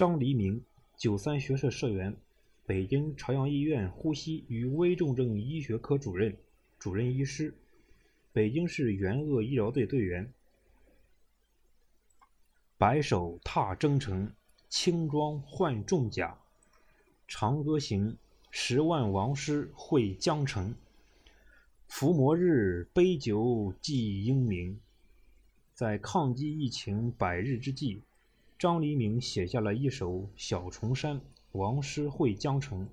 [0.00, 0.64] 张黎明，
[0.96, 2.16] 九三学社社员，
[2.64, 6.34] 北京朝阳医院呼吸与危重症医学科主任、
[6.78, 7.52] 主任医师，
[8.32, 10.32] 北京市援鄂医疗队队员。
[12.78, 14.32] 白首踏征程，
[14.70, 16.34] 轻装换重甲。
[17.28, 18.16] 长歌行，
[18.50, 20.74] 十万王师会江城。
[21.88, 24.80] 伏魔日，杯酒祭英名。
[25.74, 28.00] 在抗击疫情百日之际，
[28.60, 31.18] 张黎明写下了一首《小重山
[31.52, 32.84] 王师会江城》，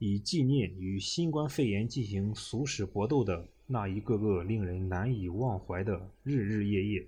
[0.00, 7.06] 以纪念与新冠肺炎进行殊死搏斗的那一个个令人难以忘怀的日日夜夜。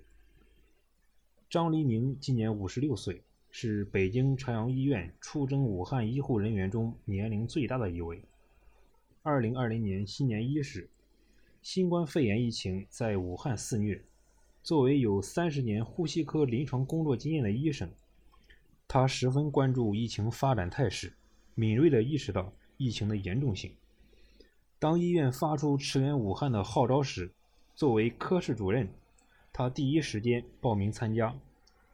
[1.49, 8.23] 张黎明今年五十六岁，是北京朝阳医院出征武汉医护人员中年龄最大的一位。
[9.23, 10.89] 二零二零年新年伊始，
[11.61, 14.01] 新冠肺炎疫情在武汉肆虐。
[14.63, 17.91] 作为有三十年呼吸科临床工作经验的医生，
[18.87, 21.11] 他十分关注疫情发展态势，
[21.53, 23.75] 敏锐地意识到疫情的严重性。
[24.79, 27.29] 当医院发出驰援武汉的号召时，
[27.75, 28.87] 作为科室主任。
[29.51, 31.35] 他第一时间报名参加，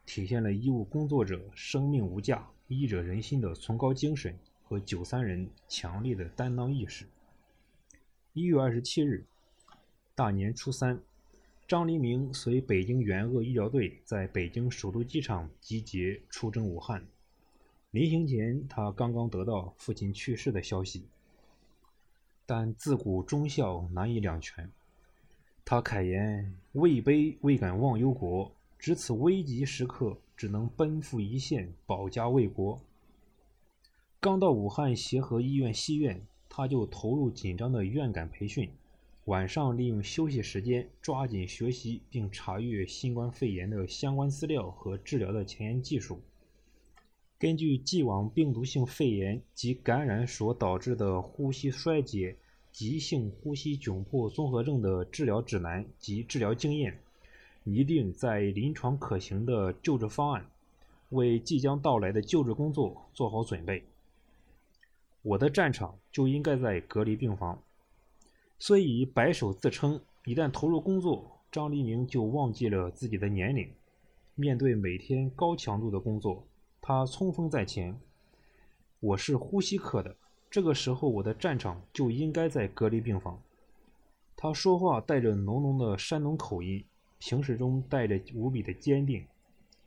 [0.06, 7.04] 体现了医务工作者生命无价、医者仁心的崇高精神和九三人强烈的担当意识。
[8.32, 9.26] 一月二十七日，
[10.14, 10.98] 大年初三，
[11.70, 17.06] 张黎明随北京援鄂医疗队在北京首都机场集结出征武汉。
[17.92, 21.06] 临行前，他刚刚得到父亲去世的消息，
[22.44, 24.68] 但自古忠孝难以两全。
[25.64, 32.80] 他慨言：“位卑未敢忘忧国，值此危急时刻，只能奔赴一线，保家卫国。”
[34.18, 38.68] 刚到武汉协和医院西院，他就投入紧张的院感培训，
[39.30, 46.20] 晚上利用休息时间抓紧学习并查阅新冠肺炎的相关资料和治疗的前沿技术。
[47.38, 52.36] 根据既往病毒性肺炎及感染所导致的呼吸衰竭。
[52.72, 57.00] 急性呼吸窘迫综合症的治疗指南及治疗经验，
[57.64, 60.46] 拟定在临床可行的救治方案，
[61.08, 63.82] 为即将到来的救治工作做好准备。
[65.22, 67.60] 我的战场就应该在隔离病房。
[68.60, 73.66] 所以白手自称，一旦投入工作，张黎明就忘记了自己的年龄。
[74.34, 76.46] 面对每天高强度的工作，
[76.78, 77.98] 他冲锋在前。
[79.00, 80.14] 我是呼吸科的。
[80.50, 83.40] 这个时候，我的战场就应该在隔离病房。
[84.36, 86.84] 他说话带着浓浓的山东口音，
[87.18, 89.24] 平时中带着无比的坚定。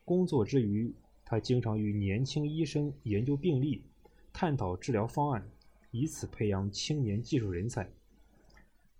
[0.04, 0.92] 工作之余，
[1.24, 3.84] 他经常与年轻医生研究病例，
[4.34, 5.48] 探讨治疗方案，
[5.92, 7.88] 以此培养青年技术人才。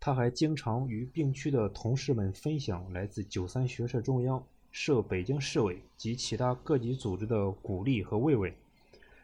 [0.06, 8.54] 他还经常与病区的同事们分享来自九三学社中央、设北京市委及其他各级组织的鼓励和慰问。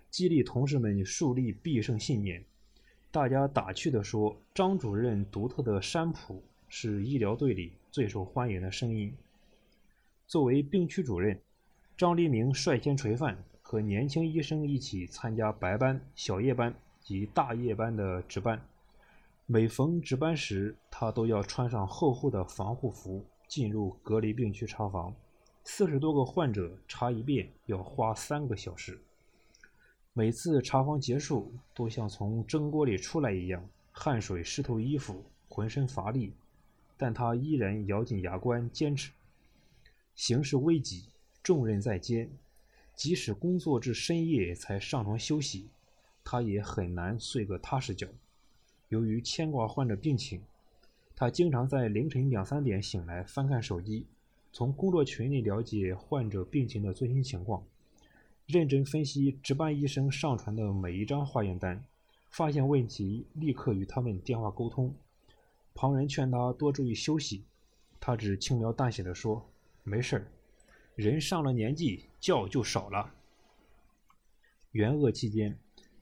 [0.09, 2.41] 激励同事们树立必胜信念。
[3.11, 9.13] 大家打趣地说：“张主任独特的山普是医疗队里最受欢迎的声音。”
[10.27, 11.37] 作为病区主任，
[11.97, 18.65] 张黎明率先垂范，和年轻医生一起参加白班、小夜班及大夜班的值班。
[19.51, 25.11] 每逢值班时，他都要穿上厚厚的防护服，进入隔离病区查房。
[25.63, 29.01] 四十多个患者查一遍要花三个小时。
[30.13, 36.31] 每次查房结束，都像从蒸锅里出来一样，汗水湿透衣服，浑身乏力，
[36.95, 39.09] 但他依然咬紧牙关坚持。
[40.13, 41.05] 形势危急，
[41.41, 42.29] 重任在肩，
[42.93, 45.71] 即使工作至深夜才上床休息，
[46.23, 48.07] 他也很难睡个踏实觉。
[48.89, 50.41] 由于牵挂患者病情，
[51.15, 54.07] 他经常在凌晨两三点醒来，翻看手机，
[54.51, 57.63] 从工作群里了解患者病情的最新情况。
[58.47, 61.85] 认真分析值班医生上传的每一张化验单，
[62.31, 64.91] 发现问题立刻与他们电话沟通。
[65.75, 67.43] 旁人劝他多注意休息，
[67.99, 69.47] 他只轻描淡写的说
[69.85, 70.27] ：“没事儿，
[70.95, 73.13] 人上了年纪，觉就少了。”
[74.73, 75.55] 援鄂期间，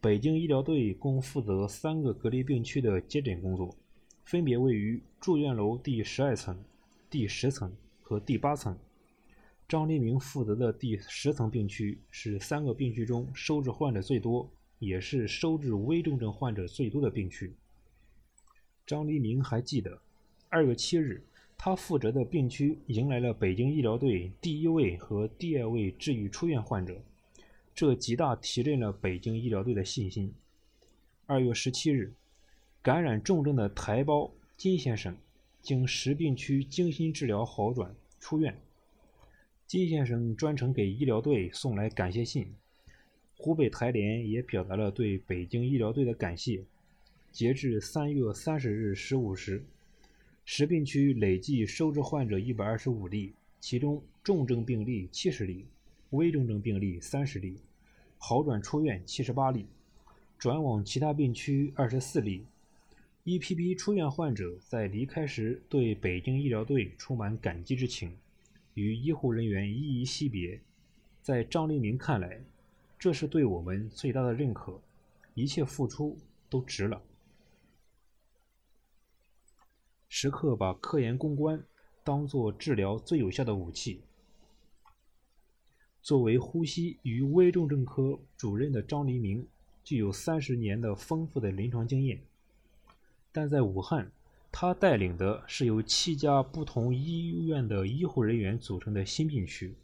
[0.07, 3.75] 北京医疗队共负责三个隔离病区的接诊工作，
[4.23, 6.57] 分别位于住院楼第十二层、
[7.09, 7.69] 第十层
[8.01, 8.77] 和第八层。
[9.67, 14.49] 张黎明负责的第十层病区是三个病区中收治患者最多，
[14.79, 17.51] 也是收治危重症患者最多的病区。
[18.85, 19.99] 张黎明还记得，
[20.47, 21.21] 二月七日，
[21.57, 26.97] 他负责的病区迎来了北京医疗队第一位和第二位治愈出院患者，
[27.77, 30.33] 这极大提振了北京医疗队的信心。
[31.27, 32.11] 二月十七日，
[32.81, 35.15] 感染重症的台胞金先生
[35.61, 38.59] 经十病区精心治疗好转出院。
[39.67, 42.51] 金先生专程给医疗队送来感谢信，
[43.37, 46.63] 湖北台联也表达了对北京医疗队的感谢。
[47.31, 49.63] 截至三月三十日十五时，
[50.45, 55.63] 实病区累计收治患者一百二十五例，其中重症病例七十例，
[56.09, 57.55] 危重症病例三十例，
[58.17, 59.67] 好转出院七十八例，
[60.37, 62.45] 转往其他病区二十四例。
[63.23, 68.17] 一批批出院患者在离开时对北京医疗队充满感激之情，
[68.73, 70.59] 与医护人员依依惜别。
[71.21, 72.41] 在张黎明看来，
[72.97, 74.79] 这是对我们最大的认可，
[75.33, 76.17] 一切付出
[76.49, 77.01] 都值了。
[80.07, 81.61] 时刻把科研攻关
[82.03, 84.01] 当作治疗最有效的武器。
[86.07, 89.45] 作为呼吸与危重症科主任的张黎明，
[89.83, 92.21] 具有三十年的丰富的临床经验。
[93.33, 94.09] 但在武汉，
[94.49, 99.75] 他带领的是由七家不同医院的医护人员组成的新病区，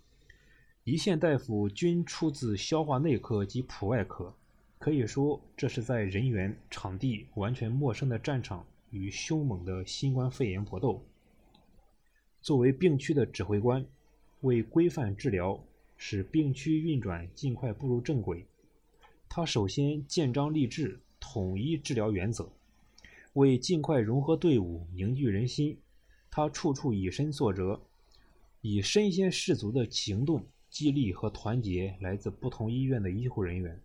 [0.86, 4.34] 一线大夫均出自消化内科及普外科，
[4.80, 11.04] 可以说这是在人员、场地完全陌生的战场与凶猛的新冠肺炎搏斗。
[12.42, 13.86] 作为病区的指挥官，
[14.40, 15.62] 为规范治疗，
[16.06, 18.46] 使病区运转尽快步入正轨，
[19.30, 22.52] 他首先建章立制，统一治疗原则。
[23.36, 25.78] 为尽快融合队伍、凝聚人心，
[26.30, 27.80] 他处处以身作则，
[28.60, 33.80] 以身先士卒的行动激励和团结来自不同医院的医护人员。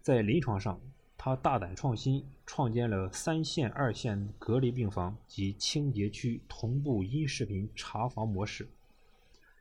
[0.00, 0.80] 在临床上，
[1.18, 8.66] 他大胆创新，创建了三线、二线隔离病房及清洁区同步音视频查房模式。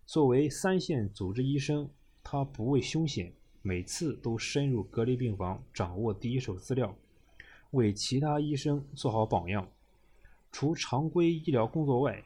[0.10, 1.88] 作为三线组织医生，
[2.24, 6.98] 他不畏凶险，每次都深入隔离病房，掌握第一手资料。
[7.70, 9.70] 为其他医生做好榜样。
[10.52, 12.24] 除常规医疗工作外，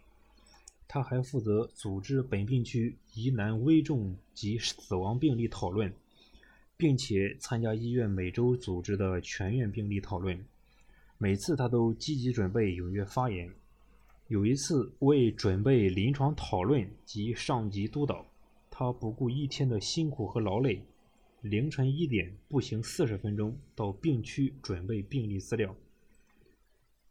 [0.87, 5.93] 他还负责组织本病区疑难危重及死亡病例讨论，
[6.77, 10.41] 并且参加医院每周组织的全院病例讨论。
[11.17, 13.53] 每次他都积极准备，踊跃发言。
[14.27, 18.25] 有一次，为准备临床讨论及上级督导，
[18.71, 20.81] 他不顾一天的辛苦和劳累。
[21.41, 25.75] 凌晨一点步行四十分钟到病区准备病历资料。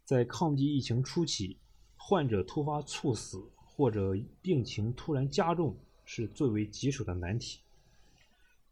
[0.06, 1.58] 在抗击疫情初期，
[1.96, 5.76] 患者突发猝死或者病情突然加重
[6.06, 7.60] 是最为棘手的难题。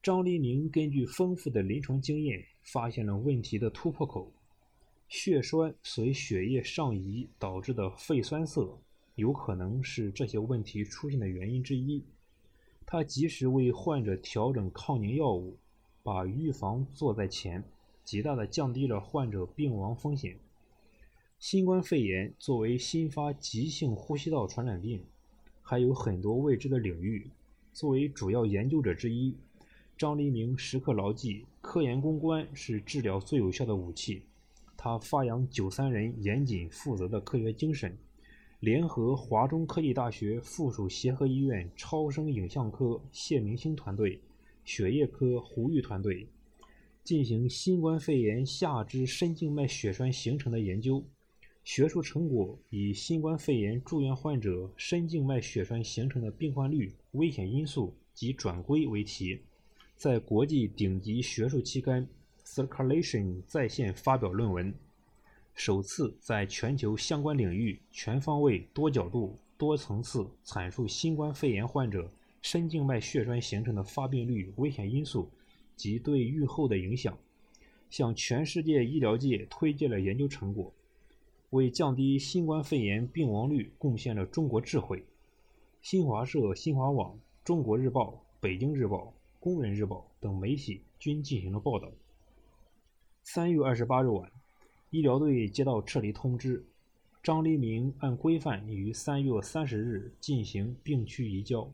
[0.03, 4.33] 张黎明根据丰富的临床经验，发现了问题的突破口：
[5.11, 8.79] 血栓随血液上移导致的肺栓塞，
[9.17, 12.05] 有可能是这些问题出现的原因之一。
[12.87, 15.57] 他及时为患者调整抗凝药物，
[16.05, 17.65] 把预防做在前，
[18.05, 20.39] 极大的降低了患者病亡风险。
[21.41, 25.05] 新冠肺炎作为新发急性呼吸道传染病，
[25.61, 27.29] 还有很多未知的领域。
[27.73, 29.35] 作为主要研究者之一，
[29.99, 34.23] 张黎明时刻牢记科研攻关是治疗最有效的武器。
[34.83, 37.95] 他发扬九三人严谨负责的科学精神。
[38.61, 44.19] 联合华中科技大学附属协和医院超声影像科谢明星团队、
[44.65, 46.27] 血液科胡玉团队，
[47.05, 51.05] 进行新冠肺炎下肢深静脉血栓形成的研究。
[51.63, 59.41] 学术成果以新冠肺炎住院患者深静脉血栓形成的病患率、危险因素及转归为题，
[59.95, 62.03] 在国际顶级学术期刊
[62.51, 64.75] 《Circulation》在线发表论文。
[65.55, 72.11] 首次在全球相关领域全方位、多角度、多层次阐述新冠肺炎患者
[72.43, 75.31] 深静脉血栓形成的发病率、危险因素
[75.77, 77.17] 及对预后的影响，
[77.89, 80.75] 向全世界医疗界推介了研究成果，
[81.51, 85.05] 为降低新冠肺炎病亡率贡献了中国智慧。
[85.83, 91.89] 新华社、新华网、中国日报、北京日报、工人日报等媒体均进行了报道。
[93.23, 94.31] 三月二十八日晚。
[94.91, 96.65] 医疗队接到撤离通知，
[97.23, 101.71] 张黎明按规范于三月三十日进行病区移交，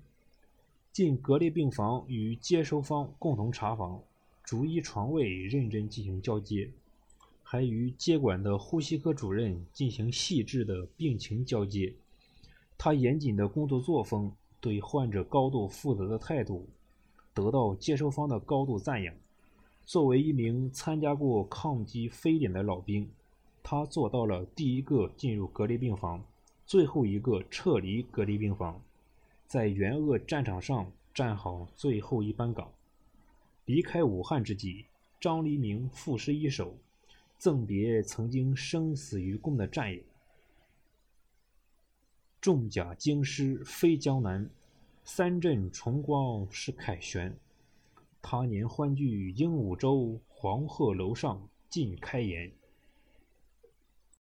[0.93, 4.03] 进隔离病房与接收方共同查房，
[4.45, 6.71] 逐一床位认真进行交接，
[7.43, 11.95] 还与接管的呼吸科主任进行细致的病情交接。
[12.77, 16.69] 他严谨的工作作风，对患者高度负责的态度，
[17.33, 19.15] 得到接收方的高度赞扬。
[19.87, 23.09] 作为一名参加过抗击非典的老兵，
[23.63, 26.25] 他做到了第一个进入隔离病房，
[26.67, 28.83] 最后一个撤离隔离病房，
[29.47, 32.69] 在援鄂战场上站好最后一班岗。
[33.65, 34.87] 离开武汉之际，
[35.21, 36.75] 张黎明赋诗一首，
[37.39, 40.03] 赠别曾经生死与共的战友
[42.43, 44.51] ：“重甲京师飞江南，
[45.05, 47.33] 三镇重光是凯旋。”
[48.29, 52.56] 他年欢聚鹦鹉洲，黄鹤楼上尽开颜。